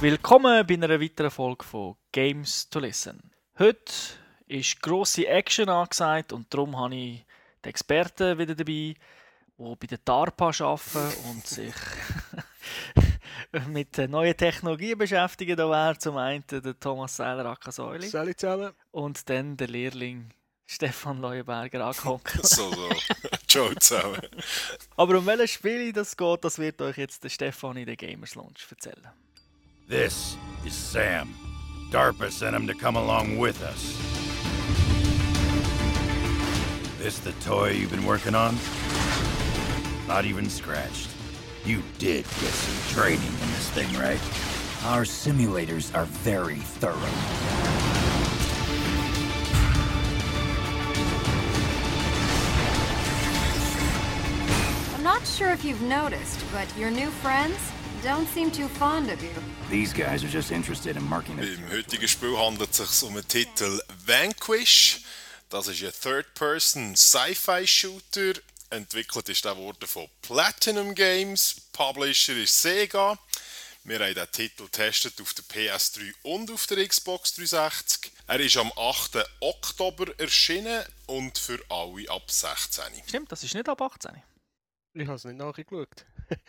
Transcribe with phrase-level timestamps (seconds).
[0.00, 3.30] Willkommen bei einer weiteren Folge von Games to Listen.
[3.58, 3.92] Heute
[4.46, 7.24] ist grosse Action angesagt und darum habe ich
[7.64, 8.96] die Experten wieder dabei, die
[9.56, 11.74] bei der DARPA arbeiten und sich
[13.68, 15.56] mit neuen Technologien beschäftigen.
[15.56, 18.72] Da wäre zum einen der Thomas Seiler Akasäuli Salut zusammen.
[18.90, 20.28] und dann der Lehrling
[20.66, 22.20] Stefan Leuenberger angekommen.
[22.42, 22.90] So, so.
[23.48, 24.20] Ciao zusammen.
[24.96, 28.34] Aber um welches Spiel das geht, das wird euch jetzt der Stefan in der Gamers
[28.34, 29.08] Launch erzählen.
[29.88, 31.32] This is Sam.
[31.92, 33.96] DARPA sent him to come along with us.
[36.98, 38.56] This the toy you've been working on?
[40.08, 41.08] Not even scratched.
[41.64, 44.18] You did get some training in this thing, right?
[44.86, 46.96] Our simulators are very thorough.
[54.96, 57.56] I'm not sure if you've noticed, but your new friends
[58.06, 59.30] don't seem too fond of you.
[59.68, 61.58] These guys are just interested in marking it.
[61.58, 65.00] Im heutigen Spiel handelt es sich um den Titel Vanquish.
[65.48, 68.34] Das ist ein Third-Person-Sci-Fi-Shooter.
[68.70, 71.56] Entwickelt ist der worden von Platinum Games.
[71.72, 73.18] Publisher ist Sega.
[73.82, 78.12] Wir haben den Titel getestet auf der PS3 und auf der Xbox 360.
[78.28, 79.18] Er ist am 8.
[79.40, 82.84] Oktober erschienen und für alle ab 16.
[83.06, 84.22] Stimmt, das ist nicht ab 18.
[84.94, 86.06] Ich habe es nicht nachgeschaut.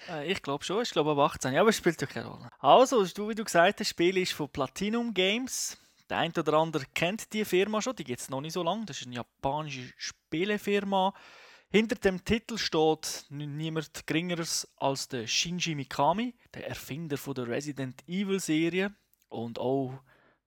[0.10, 2.50] Äh, ich glaube schon, ich glaube ab 18, aber es spielt ja keine Rolle.
[2.60, 5.78] Also, du, wie du gesagt hast, das Spiel ist von Platinum Games.
[6.10, 8.86] Der eine oder andere kennt die Firma schon, die gibt es noch nicht so lange.
[8.86, 11.14] Das ist eine japanische Spielefirma.
[11.70, 18.08] Hinter dem Titel steht niemand Geringeres als der Shinji Mikami, der Erfinder von der Resident
[18.08, 18.96] Evil Serie
[19.28, 20.00] und auch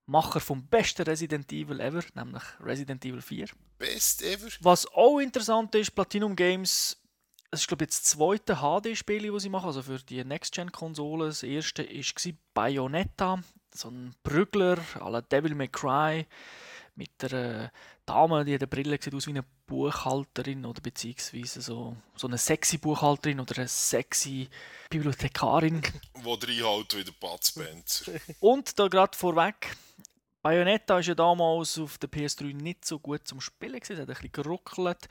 [0.07, 3.47] Macher vom besten Resident Evil ever, nämlich Resident Evil 4.
[3.77, 4.49] Best ever.
[4.61, 7.00] Was auch interessant ist, Platinum Games,
[7.51, 11.27] es ist glaube jetzt das zweite HD-Spiel, das sie machen, also für die Next-Gen-Konsole.
[11.27, 13.43] Das erste war Bayonetta,
[13.73, 16.25] so ein Prügler à la Devil May Cry
[16.95, 17.71] mit einer
[18.05, 22.37] Dame, die hat eine Brille sieht aus wie eine Buchhalterin oder beziehungsweise so, so eine
[22.37, 24.49] sexy Buchhalterin oder eine sexy
[24.89, 25.81] Bibliothekarin.
[26.15, 28.13] Wo reinhält wie der Bud Spencer.
[28.39, 29.75] Und da gerade vorweg,
[30.41, 34.09] Bayonetta ist ja damals auf der PS3 nicht so gut zum Spielen gewesen, es hat
[34.09, 35.07] ein bisschen geruckelt.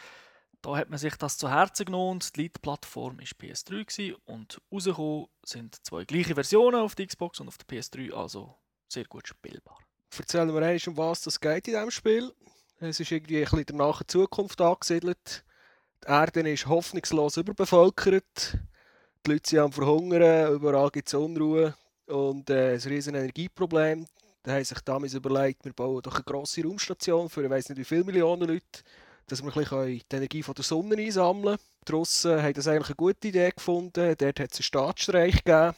[0.63, 5.27] Da hat man sich das zu Herzen genommen die Lead-Plattform war PS3 gewesen und rausgekommen
[5.43, 8.55] sind zwei gleiche Versionen auf der Xbox und auf der PS3, also
[8.89, 9.79] sehr gut spielbar.
[10.17, 12.33] Erzählen wir einmal, um was es geht in diesem Spiel.
[12.79, 15.45] Es ist irgendwie ein bisschen in der nahen Zukunft angesiedelt.
[16.05, 18.59] Die Erde ist hoffnungslos überbevölkert.
[19.25, 21.75] Die Leute sind am Verhungern, überall gibt es Unruhe
[22.07, 24.07] und äh, ein riesen Energieproblem.
[24.43, 27.79] Da haben sich damals überlegt, wir bauen doch eine grosse Raumstation für ich weiß nicht
[27.79, 28.83] wie viele Millionen Leute,
[29.31, 31.99] dass wir die Energie von der Sonne einsammeln können.
[31.99, 34.15] Russen haben das eigentlich eine gute Idee gefunden.
[34.19, 35.75] Dort hat es einen Staatsstreich gegeben.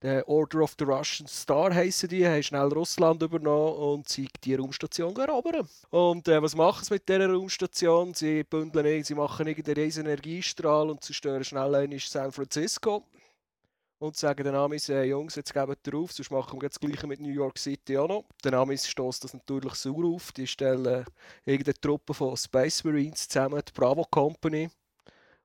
[0.00, 4.54] Der Order of the Russian Star heissen die, haben schnell Russland übernommen und sie die
[4.54, 5.68] Raumstation erobern.
[5.90, 8.14] Und äh, was machen sie mit dieser Raumstation?
[8.14, 13.02] Sie bündeln, sie machen irgendeinen riesen Energiestrahl und zerstören schnell einmal San Francisco.
[14.00, 17.06] Und sagen den Amis, äh, Jungs, jetzt gebt ihr auf, sonst machen wir das Gleiche
[17.08, 18.24] mit New York City auch noch.
[18.44, 20.30] Den Amis stößt das natürlich sauer auf.
[20.32, 21.04] Die stellen äh,
[21.44, 24.70] irgendeine Truppe von Space Marines zusammen, die Bravo Company.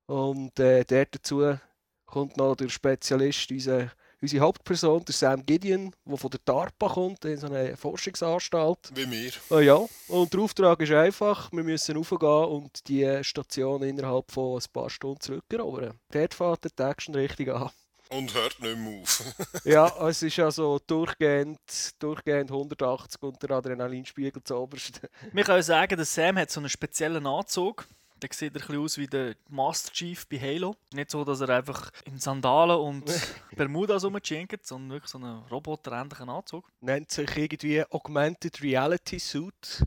[0.05, 1.57] Und äh, dort dazu
[2.05, 3.91] kommt noch der Spezialist, unser
[4.23, 8.91] unsere Hauptperson, der Sam Gideon, der von der DARPA kommt, in so eine Forschungsanstalt.
[8.95, 9.31] Wie mir.
[9.49, 14.61] Ah ja, und der Auftrag ist einfach, wir müssen raufgehen und die Station innerhalb von
[14.61, 15.99] ein paar Stunden zurückerobern.
[16.11, 17.69] Dort fährt der Action richtig an.
[18.13, 19.23] Und hört nicht mehr auf.
[19.65, 21.59] Ja, es ist also durchgehend,
[21.99, 25.01] durchgehend 180 und der Adrenalinspiegel zu oberst.
[25.31, 27.87] Wir können sagen, der Sam hat so einen speziellen Anzug.
[28.21, 30.75] Der sieht ein bisschen aus wie der Master Chief bei Halo.
[30.93, 33.05] Nicht so, dass er einfach in Sandalen und
[33.55, 36.69] Bermudas rumschinkt, sondern wirklich so einen roboterähnlichen Anzug.
[36.81, 39.83] Nennt sich irgendwie Augmented Reality Suit.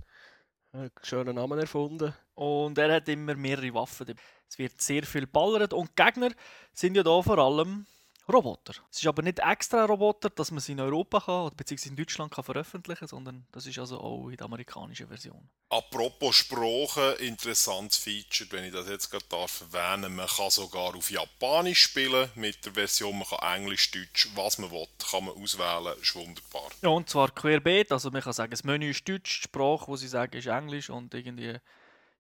[0.73, 2.13] Äh, Schönen Namen erfunden.
[2.35, 4.15] Und er hat immer mehrere Waffen.
[4.49, 6.31] Es wird sehr viel ballert und die Gegner
[6.73, 7.87] sind ja da vor allem
[8.33, 8.75] Roboter.
[8.91, 11.91] Es ist aber nicht extra ein Roboter, dass man sie in Europa kann, oder beziehungsweise
[11.91, 15.49] in Deutschland kann veröffentlichen sondern das ist also auch in der amerikanischen Version.
[15.69, 20.17] Apropos Sprache, interessantes Feature, wenn ich das jetzt gerade darf erwähnen.
[20.17, 23.19] Man kann sogar auf Japanisch spielen mit der Version.
[23.19, 25.97] Man kann Englisch, Deutsch, was man will, kann man auswählen.
[26.01, 26.71] Ist wunderbar.
[26.83, 29.97] Ja, und zwar querbeet, also man kann sagen, das Menü ist Deutsch, die Sprache, die
[29.99, 31.59] sie sagen, ist Englisch und irgendwie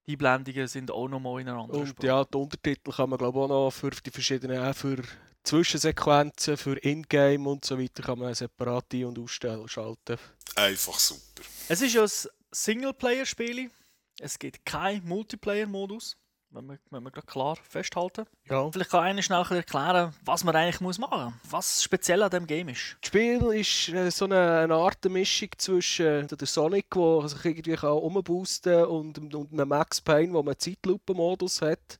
[0.06, 2.06] die Einblendungen sind auch nochmal in einer anderen Und Sprache.
[2.06, 5.02] ja, die Untertitel kann man glaube ich auch noch für die verschiedenen, auch für
[5.46, 10.18] Zwischensequenzen, für Ingame und so weiter kann man separat ein- und ausstellen, schalten.
[10.56, 11.42] Einfach super.
[11.68, 13.70] Es ist ein Singleplayer-Spiel.
[14.18, 16.16] Es gibt keinen Multiplayer-Modus.
[16.50, 18.24] Wenn wir, wenn wir gerade klar festhalten.
[18.48, 18.70] Ja.
[18.70, 21.34] Vielleicht kann einer schnell erklären, was man eigentlich muss machen muss.
[21.50, 22.96] Was speziell an diesem Game ist.
[23.00, 27.44] Das Spiel ist äh, so eine, eine Art Mischung zwischen äh, der Sonic, der sich
[27.44, 31.98] irgendwie kann umboosten und, und einem Max Payne, wo man einen Zeitlupen-Modus hat.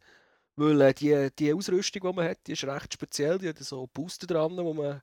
[0.56, 3.38] Weil äh, die, die Ausrüstung, die man hat, die ist recht speziell.
[3.38, 5.03] Die hat so Booster dran, wo man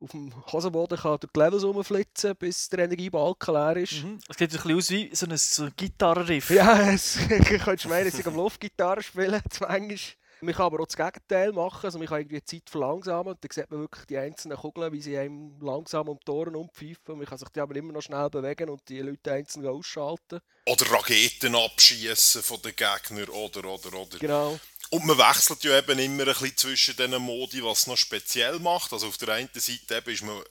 [0.00, 4.04] auf dem Hosenboden kann durch die Levels rumflitzen bis der Energiebalken leer ist.
[4.04, 4.18] Mhm.
[4.28, 6.50] Es sieht ein bisschen aus wie so ein, so ein Gitarrenriff.
[6.50, 9.98] Ja, es, ich könnte meinen, dass ich am Luftgitarre spielen, manchmal.
[10.40, 11.84] Man kann aber auch das Gegenteil machen.
[11.84, 14.92] Also man kann irgendwie die Zeit verlangsamen und dann sieht man wirklich die einzelnen Kugeln,
[14.92, 17.16] wie sie einem langsam um die Ohren umpfeifen.
[17.16, 20.40] Man kann sich die aber immer noch schnell bewegen und die Leute einzeln ausschalten.
[20.66, 24.18] Oder Raketen abschießen von den Gegnern oder, oder, oder.
[24.18, 24.58] Genau.
[24.90, 28.58] Und man wechselt ja eben immer ein bisschen zwischen diesen Modi, was es noch speziell
[28.58, 28.92] macht.
[28.92, 30.42] Also auf der einen Seite eben ist man,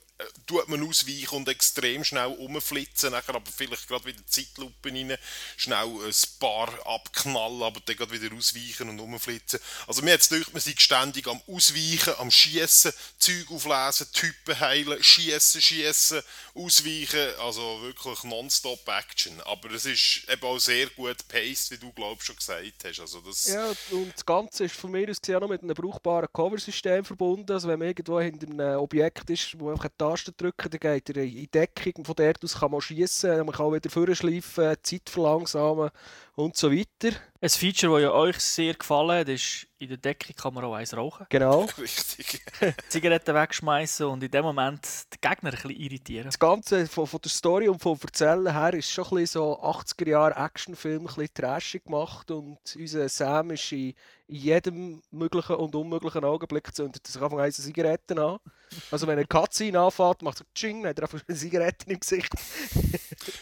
[0.45, 5.17] tut man ausweichen und extrem schnell umflitzen, nachher aber vielleicht gerade wieder Zeitlupe rein,
[5.57, 9.59] schnell ein paar abknallen, aber dann gerade wieder ausweichen und umflitzen.
[9.87, 15.03] Also mir jetzt denkt man sich ständig am Ausweichen, am Schießen, Zeug auflesen, Typen heilen,
[15.03, 16.21] Schießen, Schießen,
[16.53, 19.41] Ausweichen, also wirklich nonstop Action.
[19.41, 22.99] Aber es ist eben auch sehr gut paced, wie du glaubst schon gesagt hast.
[22.99, 25.73] Also das Ja, und das Ganze ist von mir aus gesehen auch noch mit einem
[25.73, 27.51] brauchbaren Coversystem verbunden.
[27.51, 31.15] Also wenn man irgendwo hinter einem Objekt ist, wo einfach eine Taste drücken, dann geht
[31.15, 32.03] er in Deckung.
[32.03, 35.91] Von dort aus kann man schießen, man kann wieder vorschleifen, Zeit verlangsamen
[36.35, 37.15] und so weiter.
[37.41, 40.73] Ein Feature, das ja euch sehr gefallen hat, ist, in der Deckung kann man auch
[40.73, 41.25] eins rauchen.
[41.29, 41.67] Genau.
[41.77, 42.41] richtig.
[42.89, 44.81] Zigaretten wegschmeißen und in dem Moment
[45.13, 46.25] den Gegner ein bisschen irritieren.
[46.25, 49.61] Das Ganze von, von der Story und vom Erzählen her ist schon ein bisschen so
[49.61, 53.93] 80er Jahre Actionfilm, ein bisschen trashig gemacht und unser Sam ist in,
[54.27, 58.39] in jedem möglichen und unmöglichen Augenblick zündet er sich einfach eine Zigaretten an.
[58.89, 61.99] Also wenn er Cutscene anfährt, macht er Tsching, dann hat er einfach eine Zigarette im
[61.99, 62.31] Gesicht.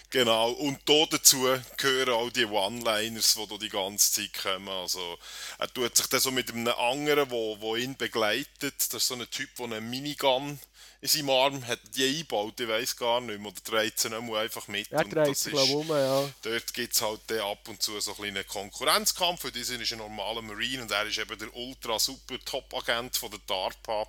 [0.10, 1.48] Genau, und da dazu
[1.78, 2.50] gehören auch die
[2.82, 4.70] One-Liners, die die ganze Zeit kommen.
[4.70, 5.18] Also,
[5.58, 8.76] er tut sich dann so mit einem anderen, wo ihn begleitet.
[8.78, 10.60] Das ist so ein Typ, der eine Minigun
[11.02, 13.52] in seinem Arm hat, die eingebaut, ich weiß gar nicht mehr.
[13.52, 14.92] Oder dreht sie nicht einfach mit.
[14.92, 16.30] Er Und dreht ist- glaube ich, um, ja.
[16.44, 19.42] Dort gibt es halt ab und zu so ein kleinen Konkurrenzkampf.
[19.42, 23.32] Für diesen ist ein normaler Marine und er ist eben der ultra super Top-Agent von
[23.32, 24.06] der DARPA.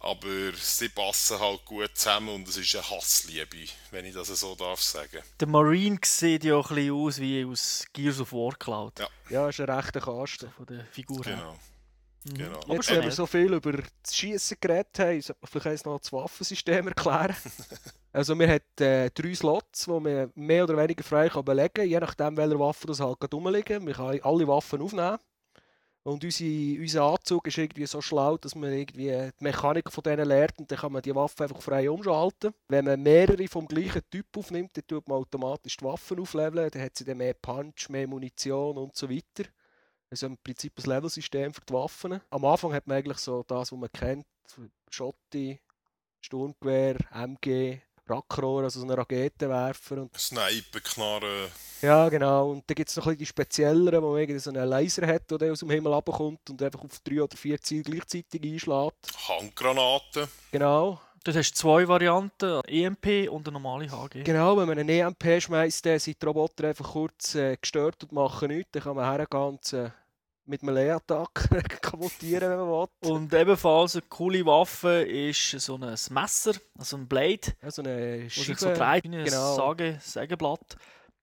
[0.00, 4.54] Aber sie passen halt gut zusammen und es ist eine Hassliebe, wenn ich das so
[4.56, 5.22] darf sagen.
[5.40, 8.98] Der Marine sieht ja ein bisschen aus wie aus Gears of War geklaut.
[8.98, 9.08] Ja.
[9.30, 10.50] Ja, ist ein rechter Kasten.
[10.56, 11.36] Von der Figur her.
[11.36, 11.52] Genau.
[11.52, 11.58] Mhm.
[12.24, 12.60] Genau.
[12.60, 16.00] Aber Jetzt, wenn wir so viel über das Schießen geredet haben, sollte man vielleicht noch
[16.00, 17.36] das Waffensystem erklären.
[18.12, 21.88] also wir haben äh, drei Slots, die man mehr oder weniger frei kann belegen kann,
[21.88, 23.84] je nachdem, welche Waffen das halt gerade rumliegen.
[23.84, 25.18] Man kann alle Waffen aufnehmen.
[26.04, 30.28] Und unsere, unser Anzug ist irgendwie so schlau, dass man irgendwie die Mechanik von denen
[30.28, 32.52] lernt und dann kann man die Waffe einfach frei umschalten.
[32.68, 36.82] Wenn man mehrere vom gleichen Typ aufnimmt, dann tut man automatisch die Waffen aufleveln, dann
[36.82, 39.48] hat sie dann mehr Punch, mehr Munition und so weiter.
[40.14, 42.20] Also im Prinzip ein Levelsystem für die Waffen.
[42.30, 44.24] Am Anfang hat man eigentlich so das, was man kennt:
[44.88, 45.60] Schotti,
[46.20, 50.02] Sturmgewehr, MG, Rackrohr, also so einen Raketenwerfer.
[50.02, 51.50] Und, Sniper, Knarren,
[51.82, 52.52] ja, genau.
[52.52, 55.04] Und dann gibt es noch ein bisschen die spezielleren, wo man irgendwie so einen Laser
[55.04, 59.28] hat, der aus dem Himmel runterkommt und einfach auf drei oder vier Ziele gleichzeitig einschlägt.
[59.28, 60.28] Handgranaten.
[60.52, 61.00] Genau.
[61.24, 64.22] Dort hast du zwei Varianten, EMP und eine normale HG.
[64.22, 68.12] Genau, wenn man einen EMP schmeißt, dann sind die Roboter einfach kurz äh, gestört und
[68.12, 68.72] machen nichts.
[68.72, 69.90] Dann kann man hergehen und äh,
[70.46, 71.32] mit einem Leerattack
[71.82, 73.10] kapuತ್ತಿeren, wenn man will.
[73.10, 78.28] Und ebenfalls eine coole Waffe ist so ein Messer, also ein Blade, Ja, so eine
[78.30, 78.58] Scheibe.
[78.58, 79.54] so dreht wie ein genau.
[79.56, 80.76] Sage, Sägeblatt.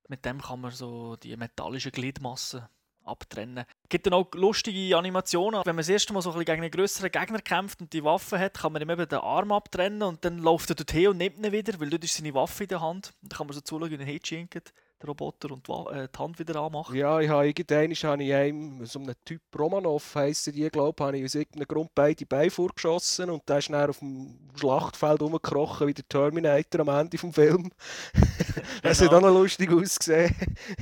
[0.08, 2.64] Mit dem kann man so die metallischen Gliedmassen
[3.04, 3.66] abtrennen.
[3.84, 5.62] Es gibt dann auch lustige Animationen.
[5.66, 8.04] Wenn man das erste Mal so ein bisschen gegen einen größeren Gegner kämpft und die
[8.04, 11.18] Waffe hat, kann man ihm eben den Arm abtrennen und dann läuft er dorthin und
[11.18, 13.14] nimmt ihn wieder, weil dort ist seine Waffe in der Hand.
[13.22, 16.40] Dann kann man so zuschauen, wie er hinschinkt, der Roboter, und die, äh, die Hand
[16.40, 16.94] wieder anmacht.
[16.94, 20.16] Ja, ich habe irgendwann habe ich einem, so einem Typ Romanov
[20.48, 23.90] die, glaube ich, habe ich aus irgendeinem Grund beide Beine vorgeschossen und der ist dann
[23.90, 27.70] auf dem Schlachtfeld rumgekrochen wie der Terminator am Ende des Films.
[28.84, 29.18] das hat Genau.
[29.18, 30.36] auch noch lustig ausgesehen.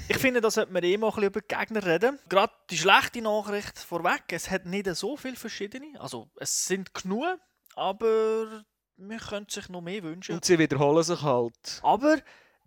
[0.07, 2.19] Ich finde, da sollte man eh mal ein bisschen über die Gegner reden.
[2.27, 5.99] Gerade die schlechte Nachricht vorweg, es hat nicht so viele verschiedene.
[5.99, 7.39] Also es sind genug,
[7.75, 8.63] aber
[8.97, 10.35] man könnte sich noch mehr wünschen.
[10.35, 11.79] Und sie wiederholen sich halt.
[11.83, 12.17] Aber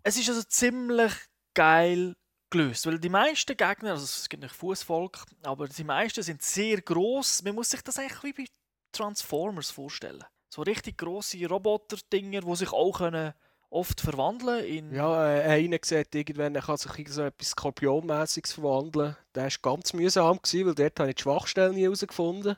[0.03, 1.13] es ist also ziemlich
[1.53, 2.15] geil
[2.49, 6.81] gelöst, weil die meisten Gegner, also es gibt nicht Fußvolk, aber die meisten sind sehr
[6.81, 7.43] groß.
[7.43, 8.49] Man muss sich das eigentlich wie bei
[8.91, 10.23] Transformers vorstellen.
[10.49, 13.33] So richtig große Roboter-Dinger, die sich auch können
[13.71, 18.53] oft verwandeln in Ja, äh, einer sieht irgendwann, er kann sich in so etwas Skorpionmäßiges
[18.53, 19.17] verwandeln.
[19.33, 22.55] Der war ganz mühsam, gewesen, weil dort habe ich die Schwachstellen nie herausgefunden.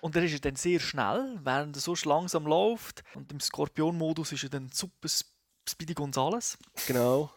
[0.00, 3.04] Und er ist dann sehr schnell, während er so langsam läuft.
[3.14, 5.28] Und im Skorpion-Modus ist er dann super Sp-
[5.68, 6.56] Speedy Gonzales.
[6.86, 7.30] Genau.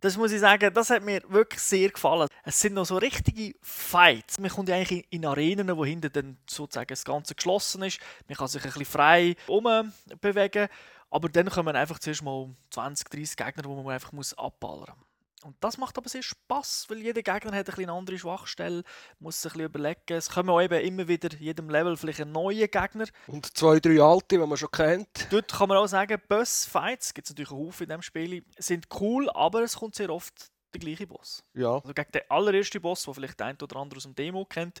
[0.00, 2.28] Das muss ich sagen, das hat mir wirklich sehr gefallen.
[2.44, 4.38] Es sind noch so richtige Fights.
[4.38, 8.00] Man kommt ja eigentlich in Arenen, wo hinten dann sozusagen das Ganze geschlossen ist.
[8.28, 9.36] Man kann sich ein bisschen frei
[10.20, 10.68] bewegen.
[11.10, 15.11] Aber dann kommen einfach zuerst mal 20, 30 Gegner, die man einfach abballern muss.
[15.44, 18.82] Und das macht aber sehr Spaß, weil jeder Gegner hat eine andere Schwachstelle,
[19.18, 20.00] muss sich ein überlegen.
[20.08, 23.06] Es kommen auch eben immer wieder in jedem Level vielleicht ein neuer Gegner.
[23.26, 25.28] Und zwei, drei alte, die man schon kennt.
[25.30, 28.86] Dort kann man auch sagen, Boss-Fights, gibt es natürlich einen Haufen in diesem Spiel, sind
[29.00, 31.42] cool, aber es kommt sehr oft der gleiche Boss.
[31.54, 31.74] Ja.
[31.74, 34.80] Also gegen den allerersten Boss, den vielleicht der ein oder andere aus dem Demo kennt,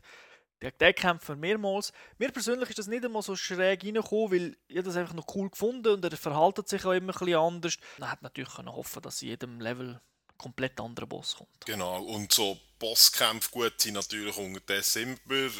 [0.60, 1.92] gegen den kämpfen wir mehrmals.
[2.18, 5.50] Mir persönlich ist das nicht einmal so schräg reingekommen, weil ich das einfach noch cool
[5.50, 7.76] gefunden und er verhaltet sich auch immer ein bisschen anders.
[7.98, 10.00] Man hätte natürlich hoffen dass in jedem Level
[10.42, 11.48] komplett anderer Boss kommt.
[11.64, 15.50] Genau, und so Bosskämpfe gut sind natürlich unterdessen immer äh,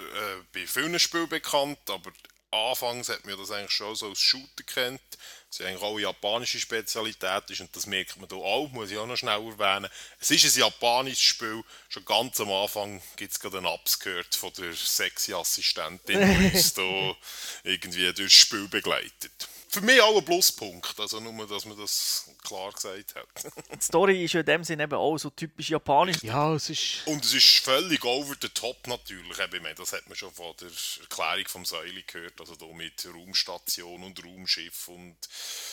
[0.52, 2.10] bei vielen Spielen bekannt, aber
[2.50, 5.00] anfangs hat man das eigentlich schon so als Shooter kennt.
[5.48, 8.90] Das ist eigentlich auch eine japanische Spezialität ist und das merkt man hier auch, muss
[8.90, 9.88] ich auch noch schnell erwähnen.
[10.18, 14.34] Es ist ein japanisches Spiel, schon ganz am Anfang gibt es gerade einen Ups gehört
[14.34, 17.16] von der sexy Assistentin, die uns hier
[17.62, 21.00] irgendwie durchs Spiel begleitet für mich auch ein Pluspunkt.
[21.00, 23.52] Also nur, dass man das klar gesagt hat.
[23.74, 26.22] Die Story ist ja in dem Sinne eben auch so typisch japanisch.
[26.22, 27.06] Ja, es ist...
[27.06, 29.38] Und es ist völlig over the top natürlich.
[29.38, 30.68] Ich meine, das hat man schon von der
[31.00, 32.38] Erklärung vom Säule gehört.
[32.38, 35.16] Also da mit Raumstation und Raumschiff und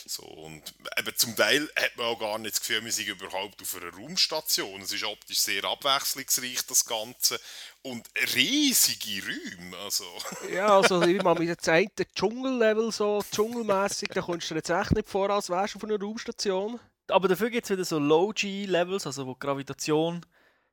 [0.06, 0.24] so.
[0.24, 0.64] Und
[0.98, 3.94] eben zum Teil hat man auch gar nicht das Gefühl, wir sind überhaupt auf einer
[3.94, 4.82] Raumstation.
[4.82, 7.40] Es ist optisch sehr abwechslungsreich, das Ganze
[7.84, 9.78] und riesige Räume.
[9.84, 10.04] Also.
[10.54, 15.10] ja, also immer mit dem zweiten Dschungellevel, so dschungelmässig, da kommst du jetzt echt nicht
[15.10, 16.80] vor, als wärst du auf einer Raumstation.
[17.08, 20.26] Aber dafür gibt es wieder so Low-G-Levels, also wo Gravitation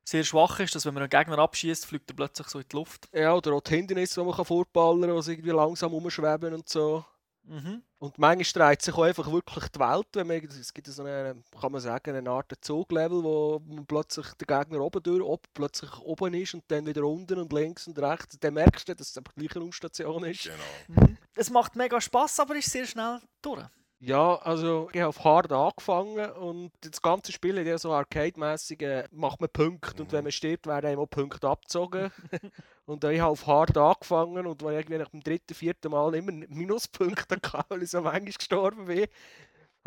[0.03, 2.75] sehr schwach ist, dass wenn man einen Gegner abschießt, fliegt er plötzlich so in die
[2.75, 3.09] Luft.
[3.11, 7.03] Ja, oder auch die Hindernisse, die man vorballern kann, die irgendwie langsam umschweben und so.
[7.47, 7.81] Mhm.
[7.99, 11.41] Und manchmal dreht sich auch einfach wirklich die Welt, wenn man, es gibt so eine,
[11.59, 15.97] kann man sagen, eine Art Zuglevel, wo man plötzlich der Gegner oben durch, ob plötzlich
[15.99, 18.37] oben ist und dann wieder unten und links und rechts.
[18.39, 20.43] Dann merkst du, dass es einfach die gleiche Raumstation ist.
[20.43, 21.01] Genau.
[21.01, 21.17] Mhm.
[21.35, 23.63] Es macht mega Spaß, aber ist sehr schnell durch.
[23.99, 28.83] Ja, also ich habe auf Hard angefangen und das ganze Spiel hat ja so arcade-mässig,
[28.83, 30.01] äh, macht man Punkte mhm.
[30.01, 32.11] und wenn man stirbt, werden einem auch Punkte abgezogen.
[32.85, 36.31] und ich habe auf Hard angefangen und war irgendwie nach dem dritten, vierten Mal immer
[36.31, 39.07] Minuspunkte hatte, weil ich so manchmal gestorben bin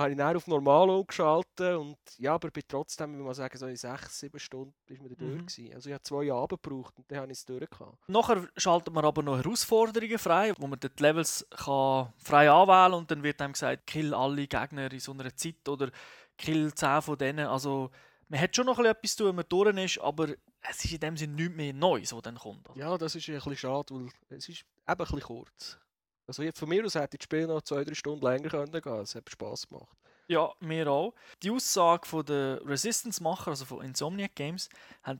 [0.00, 3.66] habe ich dann auf normal umgeschaltet und ja, aber bin trotzdem, wie man sagen, so
[3.66, 5.46] in sechs, sieben Stunden ist man da mhm.
[5.46, 7.68] durch Also ich habe zwei Abend gebraucht und dann habe ich es durch.
[8.08, 13.10] Nachher schaltet man aber noch Herausforderungen frei, wo man die Levels kann frei anwählen und
[13.10, 15.90] dann wird einem gesagt, kill alle Gegner in so einer Zeit oder
[16.36, 17.46] kill zehn von denen.
[17.46, 17.90] Also
[18.28, 20.28] man hat schon noch etwas zu tun, wenn man durch ist, aber
[20.62, 22.68] es ist in dem Sinne nichts mehr Neues, was dann kommt.
[22.74, 25.78] Ja, das ist ein bisschen schade, weil es ist eben ein bisschen kurz.
[26.30, 29.02] Also von mir aus hätte ich das Spiel noch zwei, drei Stunden länger gehen können.
[29.02, 29.88] Es hat Spass gemacht.
[30.28, 31.12] Ja, mir auch.
[31.42, 34.68] Die Aussage von der Resistance-Macher, also von Insomniac Games,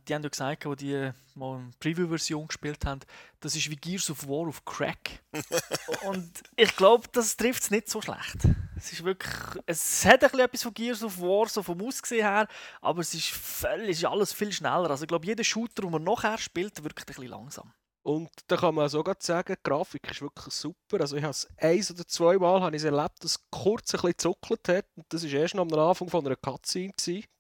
[0.07, 3.01] die haben ja gesagt, als die mal eine Preview-Version gespielt haben,
[3.41, 5.21] das ist wie Gears of War auf Crack.
[6.07, 8.47] Und ich glaube, das trifft es nicht so schlecht.
[8.77, 9.35] Es ist wirklich,
[9.67, 12.47] es hat ein bisschen etwas von Gears of War, so vom Aussehen her,
[12.81, 14.91] aber es ist, völlig, es ist alles viel schneller.
[14.91, 17.73] Also ich glaube, jeder Shooter, den man nachher spielt, wirkt ein bisschen langsam.
[18.03, 21.01] Und da kann man sogar sagen, die Grafik ist wirklich super.
[21.01, 24.01] Also ich habe es eins oder zwei Mal habe ich erlebt, dass es kurz ein
[24.01, 24.87] bisschen zuckelt hat.
[24.97, 26.93] Und das war erst am Anfang von einer Cutscene.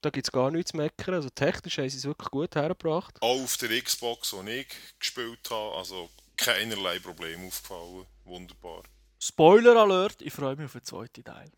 [0.02, 1.14] Da gibt es gar nichts zu meckern.
[1.14, 3.16] Also technisch haben sie es wirklich gut hergebracht.
[3.20, 8.06] Auch auf der Xbox, die ich gespielt habe, also keinerlei Problem aufgefallen.
[8.24, 8.82] Wunderbar.
[9.22, 11.50] Spoiler Alert, ich freue mich auf den zweiten Teil.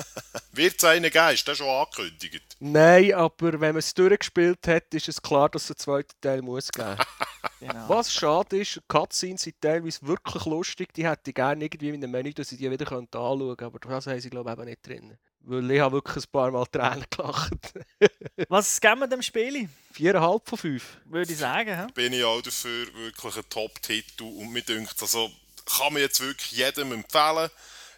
[0.52, 1.34] Wird es einen geben?
[1.34, 2.56] Ist das schon angekündigt?
[2.60, 6.40] Nein, aber wenn man es durchgespielt hat, ist es klar, dass es einen zweiten Teil
[6.40, 6.96] muss geben
[7.60, 7.88] genau.
[7.90, 10.94] Was schade ist, Cutscenes sind teilweise wirklich lustig.
[10.94, 13.66] Die hätte ich gerne irgendwie in einem Menü, dass ich die wieder anschauen könnte.
[13.66, 15.18] Aber das haben sie, glaube ich, eben nicht drin.
[15.40, 17.52] Weil ich habe wirklich ein paar Mal Tränen gelacht.
[18.48, 19.68] Was geben wir dem Spiel?
[19.92, 20.96] Viereinhalb von fünf.
[21.04, 21.86] Würde ich sagen.
[21.86, 21.92] He?
[21.92, 24.24] Bin ich auch dafür wirklich ein Top-Titel.
[24.24, 25.30] Und mir denkt, also
[25.76, 27.50] kann man jetzt wirklich jedem empfehlen.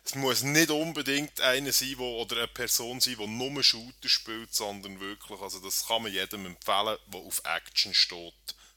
[0.04, 4.52] Es muss nicht unbedingt einer sein, wo, oder eine Person sein, die nur Shooter spielt,
[4.52, 8.34] sondern wirklich, also das kann man jedem empfehlen, der auf Action steht.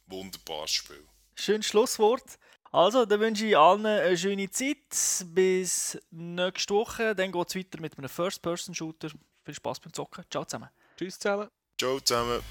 [0.08, 1.04] Wunderbares Spiel.
[1.36, 2.38] Schönes Schlusswort.
[2.72, 5.26] Also, dann wünsche ich allen eine schöne Zeit.
[5.28, 7.16] Bis nächste Woche.
[7.16, 9.12] Dann geht es weiter mit einem First-Person-Shooter.
[9.46, 10.26] Viel Spaß beim Zocken.
[10.30, 10.70] Ciao zusammen.
[10.98, 11.50] Tschüss zusammen.
[11.80, 12.42] Ciao zusammen.